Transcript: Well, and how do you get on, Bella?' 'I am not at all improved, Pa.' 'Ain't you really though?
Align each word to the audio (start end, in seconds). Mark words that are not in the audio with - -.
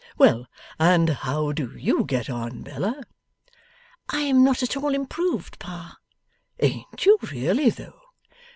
Well, 0.17 0.47
and 0.79 1.09
how 1.09 1.51
do 1.51 1.77
you 1.77 2.05
get 2.05 2.27
on, 2.27 2.63
Bella?' 2.63 3.03
'I 4.09 4.19
am 4.21 4.43
not 4.43 4.63
at 4.63 4.75
all 4.75 4.95
improved, 4.95 5.59
Pa.' 5.59 5.99
'Ain't 6.59 7.05
you 7.05 7.19
really 7.31 7.69
though? 7.69 8.01